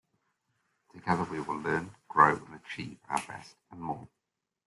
[0.91, 4.07] Together, we will learn, grow and achieve our best and more.